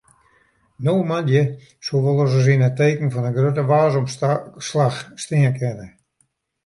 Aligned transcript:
No 0.85 0.93
moandei 1.09 1.43
soe 1.85 2.01
wolris 2.15 2.47
yn 2.53 2.65
it 2.67 2.75
teken 2.79 3.11
fan 3.13 3.27
in 3.29 3.35
grutte 3.37 3.63
waarsomslach 3.71 4.97
stean 5.23 5.53
kinne. 5.59 5.87